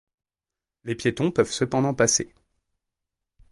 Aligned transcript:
Les 0.83 0.95
piétons 0.95 1.29
peuvent 1.31 1.51
cependant 1.51 1.93
passer. 1.93 2.33